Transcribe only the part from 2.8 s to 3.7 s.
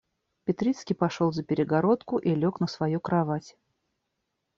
кровать.